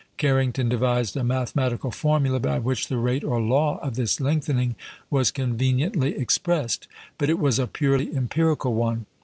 [0.17, 4.73] Carrington devised a mathematical formula by which the rate or "law" of this lengthening
[5.11, 6.87] was conveniently expressed;
[7.19, 9.05] but it was a purely empirical one.